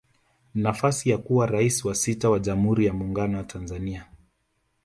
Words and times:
Nafasi 0.55 1.09
ya 1.09 1.17
kuwa 1.17 1.45
Rais 1.47 1.85
wa 1.85 1.95
sita 1.95 2.29
wa 2.29 2.39
jamhuri 2.39 2.85
ya 2.85 2.93
Muungano 2.93 3.37
wa 3.37 3.43
Tanzania 3.43 4.07